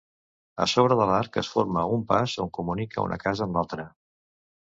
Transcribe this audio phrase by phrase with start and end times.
[0.63, 3.87] A sobre de l'arc es forma un pas on comunica una casa amb l'altra.